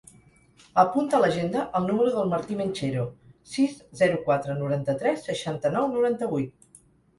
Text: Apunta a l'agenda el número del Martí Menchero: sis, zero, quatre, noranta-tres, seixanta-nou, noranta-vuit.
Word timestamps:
Apunta 0.83 1.17
a 1.17 1.19
l'agenda 1.23 1.65
el 1.79 1.85
número 1.89 2.13
del 2.15 2.31
Martí 2.31 2.57
Menchero: 2.63 3.05
sis, 3.57 3.77
zero, 4.01 4.19
quatre, 4.31 4.59
noranta-tres, 4.65 5.25
seixanta-nou, 5.31 5.89
noranta-vuit. 5.97 6.53